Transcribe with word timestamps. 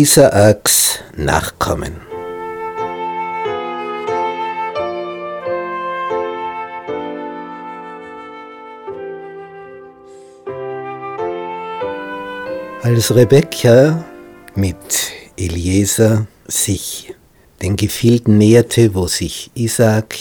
Isaaks 0.00 1.00
Nachkommen. 1.14 2.00
Als 12.80 13.14
Rebekka 13.14 14.02
mit 14.54 14.76
Eliezer 15.36 16.26
sich 16.46 17.14
den 17.60 17.76
Gefilden 17.76 18.38
näherte, 18.38 18.94
wo 18.94 19.06
sich 19.06 19.50
Isaak 19.52 20.16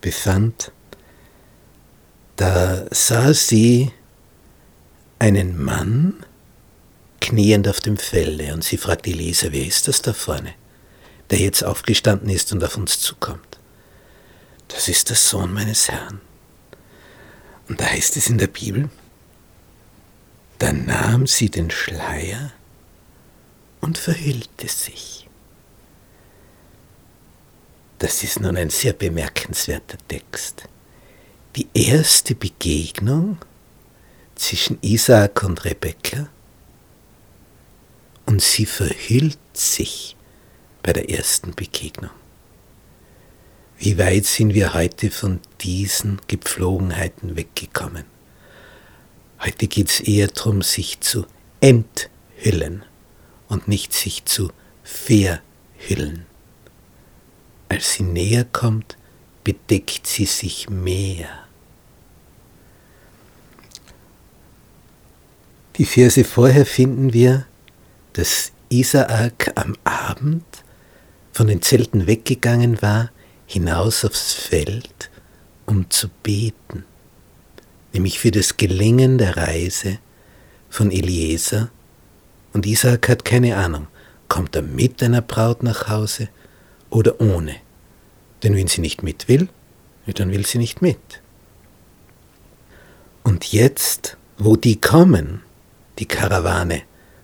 befand, 0.00 0.72
da 2.36 2.86
sah 2.90 3.34
sie 3.34 3.90
einen 5.18 5.62
Mann 5.62 6.24
kniend 7.22 7.68
auf 7.68 7.80
dem 7.80 7.96
Felde 7.96 8.52
und 8.52 8.64
sie 8.64 8.76
fragt 8.76 9.06
Eliezer, 9.06 9.52
wer 9.52 9.64
ist 9.64 9.88
das 9.88 10.02
da 10.02 10.12
vorne, 10.12 10.54
der 11.30 11.38
jetzt 11.38 11.64
aufgestanden 11.64 12.28
ist 12.28 12.52
und 12.52 12.62
auf 12.62 12.76
uns 12.76 13.00
zukommt? 13.00 13.58
Das 14.68 14.88
ist 14.88 15.08
der 15.08 15.16
Sohn 15.16 15.52
meines 15.52 15.88
Herrn. 15.88 16.20
Und 17.68 17.80
da 17.80 17.86
heißt 17.86 18.16
es 18.16 18.28
in 18.28 18.38
der 18.38 18.48
Bibel, 18.48 18.90
dann 20.58 20.84
nahm 20.86 21.26
sie 21.26 21.48
den 21.48 21.70
Schleier 21.70 22.52
und 23.80 23.98
verhüllte 23.98 24.68
sich. 24.68 25.28
Das 27.98 28.24
ist 28.24 28.40
nun 28.40 28.56
ein 28.56 28.70
sehr 28.70 28.92
bemerkenswerter 28.94 29.98
Text. 30.08 30.64
Die 31.54 31.68
erste 31.72 32.34
Begegnung 32.34 33.38
zwischen 34.34 34.78
Isaak 34.80 35.44
und 35.44 35.64
Rebekka 35.64 36.28
und 38.26 38.42
sie 38.42 38.66
verhüllt 38.66 39.38
sich 39.52 40.16
bei 40.82 40.92
der 40.92 41.10
ersten 41.10 41.54
Begegnung. 41.54 42.10
Wie 43.78 43.98
weit 43.98 44.26
sind 44.26 44.54
wir 44.54 44.74
heute 44.74 45.10
von 45.10 45.40
diesen 45.60 46.20
Gepflogenheiten 46.28 47.36
weggekommen? 47.36 48.04
Heute 49.40 49.66
geht 49.66 49.88
es 49.88 50.00
eher 50.00 50.28
darum, 50.28 50.62
sich 50.62 51.00
zu 51.00 51.26
enthüllen 51.60 52.84
und 53.48 53.66
nicht 53.66 53.92
sich 53.92 54.24
zu 54.24 54.50
verhüllen. 54.84 56.26
Als 57.68 57.94
sie 57.94 58.04
näher 58.04 58.44
kommt, 58.44 58.96
bedeckt 59.42 60.06
sie 60.06 60.26
sich 60.26 60.70
mehr. 60.70 61.28
Die 65.76 65.86
Verse 65.86 66.22
vorher 66.22 66.66
finden 66.66 67.12
wir, 67.12 67.46
dass 68.12 68.52
Isaak 68.68 69.52
am 69.54 69.76
Abend 69.84 70.44
von 71.32 71.46
den 71.46 71.62
Zelten 71.62 72.06
weggegangen 72.06 72.82
war, 72.82 73.10
hinaus 73.46 74.04
aufs 74.04 74.32
Feld, 74.32 75.10
um 75.66 75.88
zu 75.90 76.08
beten 76.22 76.84
nämlich 77.92 78.18
für 78.18 78.30
das 78.30 78.56
Gelingen 78.56 79.18
der 79.18 79.36
Reise 79.36 79.98
von 80.70 80.90
Eliezer. 80.90 81.70
Und 82.52 82.66
Isaac 82.66 83.08
hat 83.08 83.24
keine 83.24 83.56
Ahnung, 83.56 83.86
kommt 84.28 84.56
er 84.56 84.62
mit 84.62 85.02
einer 85.02 85.22
Braut 85.22 85.62
nach 85.62 85.88
Hause 85.88 86.28
oder 86.90 87.20
ohne. 87.20 87.56
Denn 88.42 88.56
wenn 88.56 88.66
sie 88.66 88.80
nicht 88.80 89.02
mit 89.02 89.28
will, 89.28 89.48
dann 90.06 90.30
will 90.30 90.44
sie 90.46 90.58
nicht 90.58 90.82
mit. 90.82 90.98
Und 93.22 93.52
jetzt, 93.52 94.16
wo 94.36 94.56
die 94.56 94.80
kommen, 94.80 95.42
die 95.98 96.06
Karawane, 96.06 96.82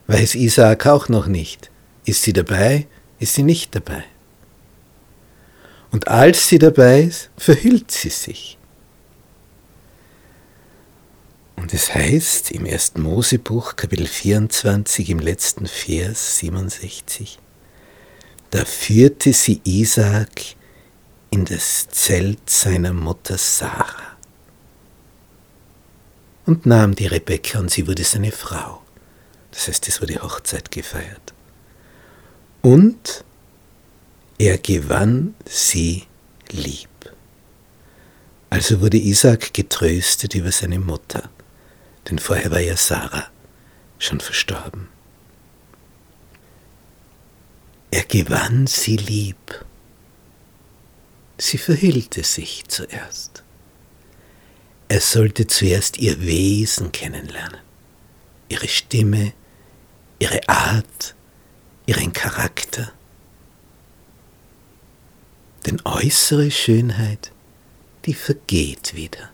weiß 0.09 0.35
Isaak 0.35 0.87
auch 0.87 1.09
noch 1.09 1.27
nicht. 1.27 1.71
Ist 2.05 2.23
sie 2.23 2.33
dabei, 2.33 2.87
ist 3.21 3.35
sie 3.35 3.43
nicht 3.45 3.75
dabei. 3.75 4.05
Und 5.91 6.09
als 6.09 6.49
sie 6.49 6.59
dabei 6.59 7.03
ist, 7.03 7.31
verhüllt 7.37 7.91
sie 7.91 8.11
sich. 8.11 8.59
Und 11.57 11.75
es 11.75 11.95
heißt 11.95 12.53
im 12.53 12.67
1. 12.67 12.97
Mosebuch, 12.97 13.77
Kapitel 13.77 14.07
24, 14.07 15.11
im 15.11 15.19
letzten 15.19 15.67
Vers 15.67 16.39
67, 16.39 17.39
da 18.51 18.65
führte 18.65 19.33
sie 19.33 19.61
Isaak 19.65 20.57
in 21.31 21.45
das 21.45 21.89
Zelt 21.89 22.49
seiner 22.49 22.93
Mutter 22.93 23.37
Sarah 23.37 24.17
und 26.47 26.65
nahm 26.65 26.95
die 26.95 27.07
Rebekka 27.07 27.59
und 27.59 27.71
sie 27.71 27.87
wurde 27.87 28.05
seine 28.05 28.33
Frau. 28.33 28.83
Das 29.51 29.69
heißt, 29.69 29.89
es 29.89 30.01
wurde 30.01 30.23
Hochzeit 30.23 30.71
gefeiert. 30.71 31.35
Und 32.63 33.25
er 34.39 34.59
gewann 34.59 35.35
sie 35.45 36.05
lieb. 36.51 36.89
Also 38.51 38.81
wurde 38.81 38.97
Isaak 38.97 39.53
getröstet 39.53 40.35
über 40.35 40.53
seine 40.53 40.79
Mutter 40.79 41.29
denn 42.09 42.19
vorher 42.19 42.51
war 42.51 42.61
ja 42.61 42.77
Sarah 42.77 43.29
schon 43.99 44.21
verstorben. 44.21 44.89
Er 47.91 48.05
gewann 48.05 48.67
sie 48.67 48.97
lieb. 48.97 49.65
Sie 51.39 51.59
verhüllte 51.59 52.25
sich 52.25 52.65
zuerst. 52.69 53.43
Er 54.89 55.01
sollte 55.01 55.47
zuerst 55.47 55.99
ihr 55.99 56.21
Wesen 56.21 56.93
kennenlernen, 56.93 57.61
ihre 58.49 58.69
Stimme, 58.69 59.33
ihre 60.19 60.49
Art, 60.49 61.15
ihren 61.87 62.13
Charakter. 62.13 62.93
Denn 65.67 65.81
äußere 65.85 66.51
Schönheit, 66.51 67.33
die 68.05 68.15
vergeht 68.15 68.95
wieder. 68.95 69.31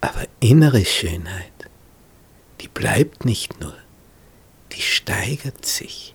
Aber 0.00 0.26
innere 0.40 0.84
Schönheit, 0.84 1.52
die 2.60 2.68
bleibt 2.68 3.24
nicht 3.24 3.60
nur, 3.60 3.76
die 4.72 4.82
steigert 4.82 5.64
sich. 5.64 6.14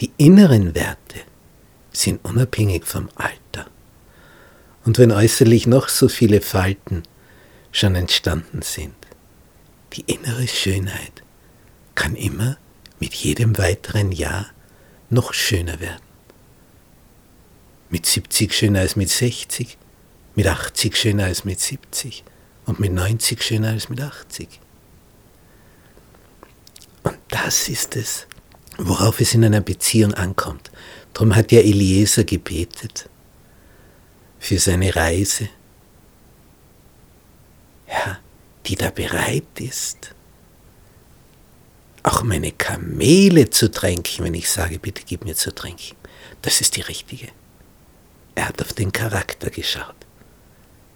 Die 0.00 0.12
inneren 0.16 0.74
Werte 0.74 1.20
sind 1.92 2.24
unabhängig 2.24 2.84
vom 2.84 3.08
Alter. 3.16 3.68
Und 4.84 4.98
wenn 4.98 5.10
äußerlich 5.10 5.66
noch 5.66 5.88
so 5.88 6.08
viele 6.08 6.40
Falten 6.40 7.02
schon 7.72 7.94
entstanden 7.96 8.62
sind, 8.62 8.94
die 9.94 10.02
innere 10.02 10.46
Schönheit 10.46 11.22
kann 11.98 12.14
immer 12.14 12.56
mit 13.00 13.12
jedem 13.12 13.58
weiteren 13.58 14.12
Jahr 14.12 14.46
noch 15.10 15.34
schöner 15.34 15.80
werden. 15.80 16.06
Mit 17.90 18.06
70 18.06 18.54
schöner 18.54 18.80
als 18.80 18.94
mit 18.94 19.08
60, 19.10 19.76
mit 20.36 20.46
80 20.46 20.96
schöner 20.96 21.24
als 21.24 21.44
mit 21.44 21.58
70 21.58 22.22
und 22.66 22.78
mit 22.78 22.92
90 22.92 23.42
schöner 23.42 23.70
als 23.70 23.88
mit 23.88 24.00
80. 24.00 24.48
Und 27.02 27.18
das 27.30 27.68
ist 27.68 27.96
es, 27.96 28.28
worauf 28.76 29.20
es 29.20 29.34
in 29.34 29.44
einer 29.44 29.60
Beziehung 29.60 30.14
ankommt. 30.14 30.70
Darum 31.14 31.34
hat 31.34 31.50
ja 31.50 31.58
Eliezer 31.58 32.22
gebetet 32.22 33.08
für 34.38 34.60
seine 34.60 34.94
Reise. 34.94 35.48
Ja, 37.88 38.20
die 38.66 38.76
da 38.76 38.90
bereit 38.90 39.58
ist, 39.58 40.14
auch 42.08 42.22
meine 42.22 42.52
Kamele 42.52 43.50
zu 43.50 43.70
tränken, 43.70 44.24
wenn 44.24 44.34
ich 44.34 44.48
sage, 44.48 44.78
bitte 44.78 45.02
gib 45.04 45.24
mir 45.24 45.36
zu 45.36 45.54
trinken. 45.54 45.96
Das 46.42 46.60
ist 46.60 46.76
die 46.76 46.80
richtige. 46.80 47.28
Er 48.34 48.48
hat 48.48 48.60
auf 48.62 48.72
den 48.72 48.92
Charakter 48.92 49.50
geschaut. 49.50 49.94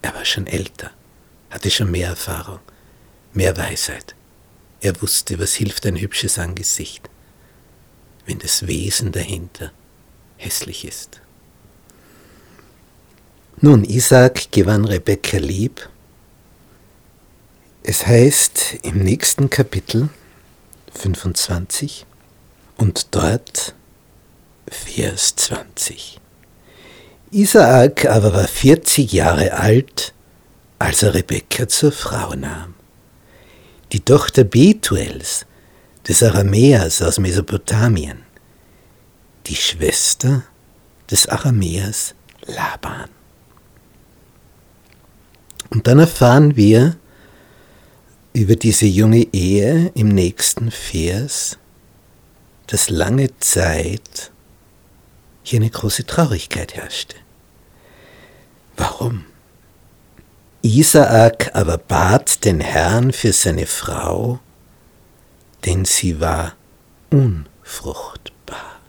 Er 0.00 0.14
war 0.14 0.24
schon 0.24 0.46
älter, 0.46 0.90
hatte 1.50 1.70
schon 1.70 1.90
mehr 1.90 2.08
Erfahrung, 2.08 2.60
mehr 3.32 3.56
Weisheit. 3.56 4.14
Er 4.80 5.00
wusste, 5.00 5.38
was 5.38 5.54
hilft 5.54 5.86
ein 5.86 5.96
hübsches 5.96 6.38
Angesicht, 6.38 7.08
wenn 8.26 8.38
das 8.38 8.66
Wesen 8.66 9.12
dahinter 9.12 9.70
hässlich 10.36 10.84
ist. 10.84 11.20
Nun, 13.60 13.84
Isaac 13.84 14.50
gewann 14.50 14.84
Rebekka 14.84 15.38
lieb. 15.38 15.88
Es 17.84 18.06
heißt 18.06 18.78
im 18.82 18.98
nächsten 18.98 19.50
Kapitel 19.50 20.08
25 20.94 22.06
und 22.76 23.14
dort 23.14 23.74
Vers 24.68 25.36
20. 25.36 26.20
Isaak 27.30 28.06
aber 28.06 28.34
war 28.34 28.48
40 28.48 29.12
Jahre 29.12 29.52
alt, 29.54 30.12
als 30.78 31.02
er 31.02 31.14
Rebekka 31.14 31.68
zur 31.68 31.92
Frau 31.92 32.34
nahm 32.34 32.74
die 33.92 34.00
Tochter 34.00 34.44
Betuels, 34.44 35.46
des 36.08 36.22
Aramäers 36.22 37.00
aus 37.02 37.18
Mesopotamien, 37.20 38.22
die 39.46 39.54
Schwester 39.54 40.42
des 41.10 41.28
Aramäers 41.28 42.14
Laban. 42.46 43.08
Und 45.70 45.86
dann 45.86 46.00
erfahren 46.00 46.56
wir 46.56 46.96
über 48.32 48.56
diese 48.56 48.86
junge 48.86 49.26
Ehe 49.32 49.92
im 49.94 50.08
nächsten 50.08 50.70
Vers, 50.70 51.58
dass 52.66 52.88
lange 52.88 53.36
Zeit 53.38 54.30
hier 55.42 55.60
eine 55.60 55.70
große 55.70 56.06
Traurigkeit 56.06 56.74
herrschte. 56.74 57.16
Warum? 58.76 59.24
Isaak 60.62 61.54
aber 61.54 61.76
bat 61.76 62.44
den 62.44 62.60
Herrn 62.60 63.12
für 63.12 63.32
seine 63.32 63.66
Frau, 63.66 64.38
denn 65.64 65.84
sie 65.84 66.20
war 66.20 66.54
unfruchtbar. 67.10 68.80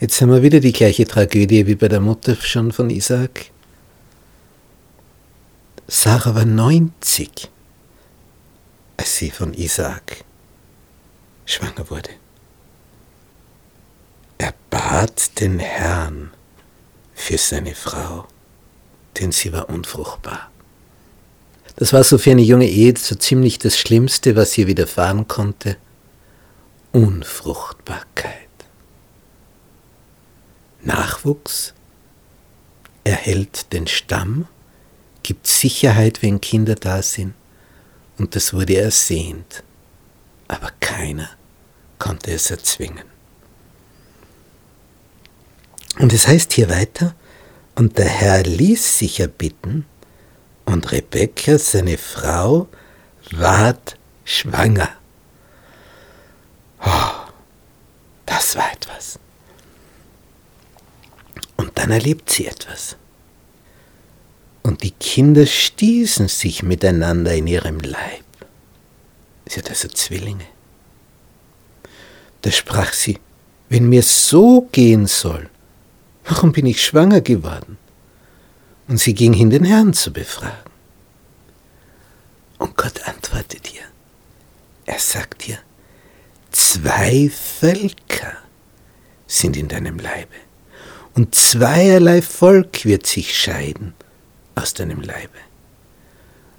Jetzt 0.00 0.20
haben 0.20 0.32
wir 0.32 0.42
wieder 0.42 0.60
die 0.60 0.72
gleiche 0.72 1.06
Tragödie 1.06 1.66
wie 1.66 1.76
bei 1.76 1.88
der 1.88 2.00
Mutter 2.00 2.34
schon 2.34 2.72
von 2.72 2.90
Isaak. 2.90 3.46
Sarah 5.86 6.34
war 6.34 6.44
90, 6.44 7.50
als 9.04 9.18
sie 9.18 9.30
von 9.30 9.52
Isaak 9.52 10.24
schwanger 11.44 11.90
wurde. 11.90 12.08
Er 14.38 14.54
bat 14.70 15.38
den 15.40 15.58
Herrn 15.58 16.30
für 17.12 17.36
seine 17.36 17.74
Frau, 17.74 18.26
denn 19.20 19.30
sie 19.30 19.52
war 19.52 19.68
unfruchtbar. 19.68 20.50
Das 21.76 21.92
war 21.92 22.02
so 22.02 22.16
für 22.16 22.30
eine 22.30 22.40
junge 22.40 22.66
Ehe 22.66 22.94
so 22.96 23.14
ziemlich 23.14 23.58
das 23.58 23.78
Schlimmste, 23.78 24.36
was 24.36 24.56
ihr 24.56 24.68
widerfahren 24.68 25.28
konnte. 25.28 25.76
Unfruchtbarkeit. 26.92 28.48
Nachwuchs 30.80 31.74
erhält 33.04 33.70
den 33.74 33.86
Stamm, 33.86 34.48
gibt 35.22 35.46
Sicherheit, 35.46 36.22
wenn 36.22 36.40
Kinder 36.40 36.74
da 36.74 37.02
sind, 37.02 37.34
und 38.18 38.36
das 38.36 38.52
wurde 38.52 38.76
ersehnt, 38.76 39.62
aber 40.48 40.70
keiner 40.80 41.30
konnte 41.98 42.32
es 42.32 42.50
erzwingen. 42.50 43.04
Und 45.98 46.12
es 46.12 46.26
heißt 46.26 46.52
hier 46.52 46.68
weiter, 46.68 47.14
und 47.76 47.98
der 47.98 48.08
Herr 48.08 48.42
ließ 48.42 48.98
sich 48.98 49.20
erbitten, 49.20 49.86
und 50.64 50.92
Rebekka, 50.92 51.58
seine 51.58 51.98
Frau, 51.98 52.68
ward 53.32 53.96
schwanger. 54.24 54.88
Oh, 56.84 57.30
das 58.26 58.56
war 58.56 58.72
etwas. 58.72 59.18
Und 61.56 61.76
dann 61.78 61.90
erlebt 61.90 62.30
sie 62.30 62.46
etwas. 62.46 62.96
Und 64.64 64.82
die 64.82 64.92
Kinder 64.92 65.44
stießen 65.44 66.26
sich 66.28 66.62
miteinander 66.62 67.34
in 67.34 67.46
ihrem 67.46 67.80
Leib. 67.80 68.24
Sie 69.46 69.58
hat 69.58 69.68
also 69.68 69.88
Zwillinge. 69.88 70.46
Da 72.40 72.50
sprach 72.50 72.94
sie, 72.94 73.18
wenn 73.68 73.88
mir 73.88 74.02
so 74.02 74.62
gehen 74.72 75.06
soll, 75.06 75.50
warum 76.24 76.52
bin 76.52 76.64
ich 76.64 76.82
schwanger 76.82 77.20
geworden? 77.20 77.76
Und 78.88 78.98
sie 78.98 79.14
ging 79.14 79.34
hin, 79.34 79.50
den 79.50 79.64
Herrn 79.64 79.92
zu 79.92 80.12
befragen. 80.12 80.72
Und 82.58 82.74
Gott 82.76 83.06
antwortet 83.06 83.72
ihr. 83.74 83.82
Er 84.86 84.98
sagt 84.98 85.46
ihr, 85.46 85.58
zwei 86.50 87.30
Völker 87.30 88.32
sind 89.26 89.58
in 89.58 89.68
deinem 89.68 89.98
Leibe 89.98 90.34
und 91.14 91.34
zweierlei 91.34 92.22
Volk 92.22 92.86
wird 92.86 93.06
sich 93.06 93.38
scheiden 93.38 93.94
aus 94.54 94.74
deinem 94.74 95.00
Leibe. 95.00 95.38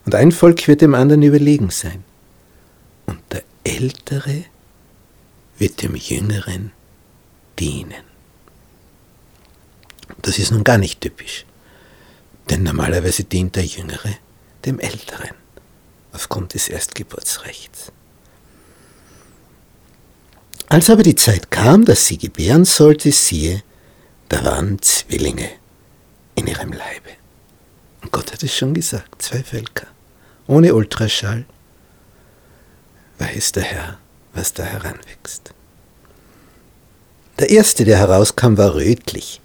Und 0.05 0.15
ein 0.15 0.31
Volk 0.31 0.67
wird 0.67 0.81
dem 0.81 0.93
anderen 0.95 1.23
überlegen 1.23 1.69
sein. 1.69 2.03
Und 3.05 3.19
der 3.31 3.43
Ältere 3.63 4.45
wird 5.57 5.81
dem 5.81 5.95
Jüngeren 5.95 6.71
dienen. 7.59 8.03
Das 10.21 10.37
ist 10.37 10.51
nun 10.51 10.63
gar 10.63 10.77
nicht 10.77 11.01
typisch, 11.01 11.45
denn 12.49 12.63
normalerweise 12.63 13.23
dient 13.23 13.55
der 13.55 13.65
Jüngere 13.65 14.15
dem 14.65 14.79
Älteren 14.79 15.31
aufgrund 16.11 16.53
des 16.53 16.69
Erstgeburtsrechts. 16.69 17.91
Als 20.67 20.89
aber 20.89 21.03
die 21.03 21.15
Zeit 21.15 21.51
kam, 21.51 21.85
dass 21.85 22.05
sie 22.05 22.17
gebären 22.17 22.65
sollte, 22.65 23.11
siehe, 23.11 23.63
da 24.29 24.43
waren 24.43 24.81
Zwillinge 24.81 25.49
in 26.35 26.47
ihrem 26.47 26.71
Leibe. 26.71 27.11
Gott 28.15 28.31
hat 28.31 28.43
es 28.43 28.55
schon 28.55 28.73
gesagt, 28.73 29.21
zwei 29.21 29.43
Völker, 29.43 29.87
ohne 30.47 30.73
Ultraschall, 30.73 31.43
weiß 33.19 33.51
der 33.51 33.63
Herr, 33.63 33.97
was 34.33 34.53
da 34.53 34.63
heranwächst. 34.63 35.53
Der 37.39 37.49
erste, 37.49 37.83
der 37.83 37.97
herauskam, 37.97 38.55
war 38.55 38.75
rötlich, 38.75 39.41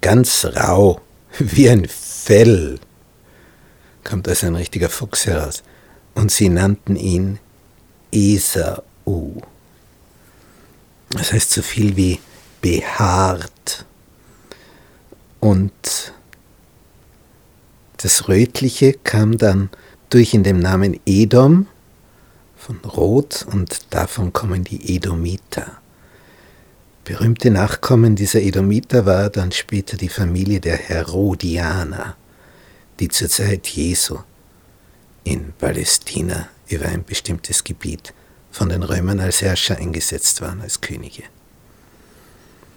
ganz 0.00 0.44
rau, 0.44 1.00
wie 1.38 1.70
ein 1.70 1.86
Fell, 1.86 2.80
kommt 4.02 4.26
als 4.26 4.42
ein 4.42 4.56
richtiger 4.56 4.88
Fuchs 4.88 5.26
heraus. 5.26 5.62
Und 6.16 6.32
sie 6.32 6.48
nannten 6.48 6.96
ihn 6.96 7.38
Esau. 8.10 8.82
Das 11.10 11.32
heißt 11.32 11.52
so 11.52 11.62
viel 11.62 11.96
wie 11.96 12.18
behaart. 12.60 13.84
Und 15.38 16.12
das 17.98 18.28
Rötliche 18.28 18.92
kam 18.92 19.38
dann 19.38 19.70
durch 20.08 20.32
in 20.32 20.44
dem 20.44 20.60
Namen 20.60 20.98
Edom 21.04 21.66
von 22.56 22.78
Rot 22.78 23.46
und 23.52 23.92
davon 23.92 24.32
kommen 24.32 24.64
die 24.64 24.94
Edomiter. 24.96 25.78
Berühmte 27.04 27.50
Nachkommen 27.50 28.14
dieser 28.16 28.40
Edomiter 28.40 29.04
war 29.04 29.30
dann 29.30 29.50
später 29.50 29.96
die 29.96 30.08
Familie 30.08 30.60
der 30.60 30.76
Herodianer, 30.76 32.16
die 33.00 33.08
zur 33.08 33.28
Zeit 33.28 33.66
Jesu 33.66 34.18
in 35.24 35.52
Palästina 35.58 36.48
über 36.68 36.86
ein 36.86 37.04
bestimmtes 37.04 37.64
Gebiet 37.64 38.14
von 38.50 38.68
den 38.68 38.82
Römern 38.82 39.20
als 39.20 39.42
Herrscher 39.42 39.76
eingesetzt 39.76 40.40
waren, 40.40 40.60
als 40.60 40.80
Könige. 40.80 41.24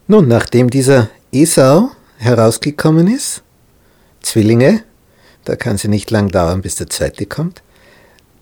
Nun, 0.07 0.27
nachdem 0.27 0.69
dieser 0.69 1.09
Esau 1.31 1.91
herausgekommen 2.17 3.07
ist, 3.07 3.43
Zwillinge, 4.21 4.83
da 5.45 5.55
kann 5.55 5.77
sie 5.77 5.87
nicht 5.87 6.11
lang 6.11 6.29
dauern, 6.29 6.61
bis 6.61 6.75
der 6.75 6.89
zweite 6.89 7.25
kommt, 7.25 7.61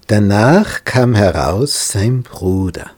danach 0.07 0.83
kam 0.83 1.15
heraus 1.15 1.89
sein 1.89 2.23
Bruder. 2.23 2.91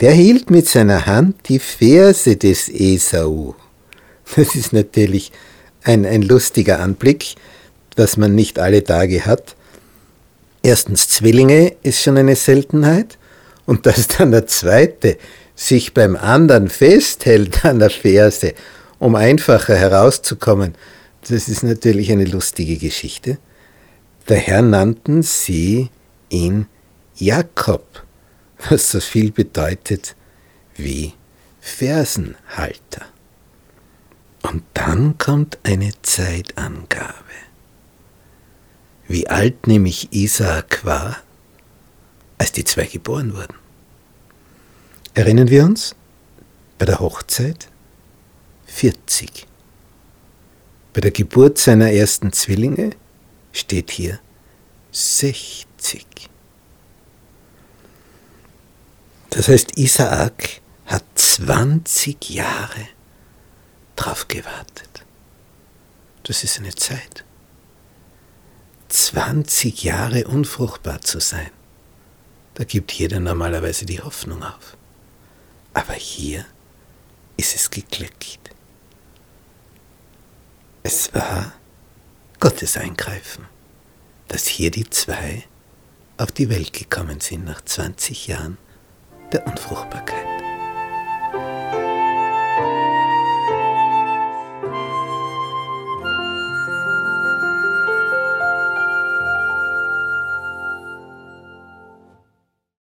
Der 0.00 0.12
hielt 0.12 0.50
mit 0.50 0.68
seiner 0.68 1.06
Hand 1.06 1.48
die 1.48 1.58
Ferse 1.58 2.36
des 2.36 2.68
Esau. 2.68 3.56
Das 4.36 4.54
ist 4.54 4.72
natürlich 4.72 5.32
ein, 5.82 6.04
ein 6.06 6.22
lustiger 6.22 6.80
Anblick, 6.80 7.34
was 7.96 8.16
man 8.16 8.34
nicht 8.34 8.58
alle 8.58 8.84
Tage 8.84 9.26
hat. 9.26 9.56
Erstens 10.62 11.08
Zwillinge 11.08 11.74
ist 11.82 12.02
schon 12.02 12.16
eine 12.16 12.36
Seltenheit 12.36 13.18
und 13.66 13.86
dass 13.86 14.06
dann 14.08 14.30
der 14.30 14.46
zweite 14.46 15.18
sich 15.54 15.94
beim 15.94 16.14
anderen 16.14 16.68
festhält 16.68 17.64
an 17.64 17.80
der 17.80 17.90
Ferse, 17.90 18.54
um 18.98 19.14
einfacher 19.14 19.74
herauszukommen, 19.74 20.74
das 21.22 21.48
ist 21.48 21.62
natürlich 21.62 22.12
eine 22.12 22.24
lustige 22.24 22.76
Geschichte. 22.76 23.38
Daher 24.26 24.62
nannten 24.62 25.22
sie 25.22 25.90
ihn 26.28 26.66
Jakob, 27.16 28.04
was 28.68 28.90
so 28.90 29.00
viel 29.00 29.32
bedeutet 29.32 30.14
wie 30.76 31.14
Fersenhalter. 31.60 33.06
Und 34.42 34.62
dann 34.74 35.18
kommt 35.18 35.58
eine 35.62 35.92
Zeitangabe. 36.02 37.14
Wie 39.06 39.26
alt 39.28 39.66
nämlich 39.66 40.12
Isaak 40.12 40.84
war, 40.84 41.16
als 42.38 42.52
die 42.52 42.64
zwei 42.64 42.84
geboren 42.84 43.34
wurden. 43.34 43.54
Erinnern 45.14 45.48
wir 45.48 45.64
uns? 45.64 45.96
Bei 46.78 46.86
der 46.86 47.00
Hochzeit 47.00 47.68
40. 48.66 49.46
Bei 50.98 51.02
der 51.02 51.12
Geburt 51.12 51.58
seiner 51.58 51.92
ersten 51.92 52.32
Zwillinge 52.32 52.90
steht 53.52 53.92
hier 53.92 54.18
60. 54.90 56.04
Das 59.30 59.46
heißt, 59.46 59.78
Isaak 59.78 60.60
hat 60.86 61.04
20 61.14 62.30
Jahre 62.30 62.88
drauf 63.94 64.26
gewartet. 64.26 65.04
Das 66.24 66.42
ist 66.42 66.58
eine 66.58 66.74
Zeit. 66.74 67.24
20 68.88 69.84
Jahre 69.84 70.26
unfruchtbar 70.26 71.00
zu 71.02 71.20
sein. 71.20 71.52
Da 72.54 72.64
gibt 72.64 72.90
jeder 72.90 73.20
normalerweise 73.20 73.86
die 73.86 74.00
Hoffnung 74.00 74.42
auf. 74.42 74.76
Aber 75.74 75.92
hier 75.92 76.44
ist 77.36 77.54
es 77.54 77.70
geglückt. 77.70 78.48
Es 80.90 81.12
war 81.12 81.52
Gottes 82.40 82.78
Eingreifen, 82.78 83.44
dass 84.28 84.46
hier 84.46 84.70
die 84.70 84.88
zwei 84.88 85.44
auf 86.16 86.32
die 86.32 86.48
Welt 86.48 86.72
gekommen 86.72 87.20
sind 87.20 87.44
nach 87.44 87.60
20 87.62 88.26
Jahren 88.28 88.56
der 89.30 89.46
Unfruchtbarkeit. 89.46 90.37